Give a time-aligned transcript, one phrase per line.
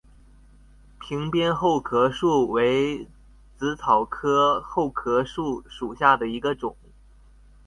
[0.99, 3.07] 屏边厚壳树为
[3.55, 6.75] 紫草科厚壳树属下的一个种。